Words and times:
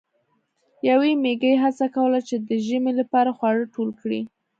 یوې 0.89 1.11
میږی 1.23 1.53
هڅه 1.63 1.85
کوله 1.95 2.19
چې 2.27 2.35
د 2.47 2.49
ژمي 2.65 2.93
لپاره 2.99 3.31
خواړه 3.37 3.63
ټول 3.73 3.89
کړي. 4.01 4.21